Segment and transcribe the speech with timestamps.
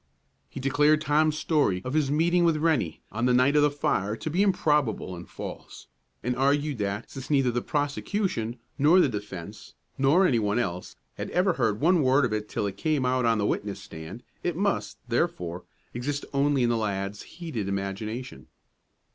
[0.49, 4.15] He declared Tom's story of his meeting with Rennie, on the night of the fire,
[4.15, 5.85] to be improbable and false,
[6.23, 11.29] and argued that since neither the prosecution, nor the defence, nor any one else, had
[11.29, 14.55] ever heard one word of it till it came out on the witness stand, it
[14.55, 18.47] must, therefore, exist only in the lad's heated imagination.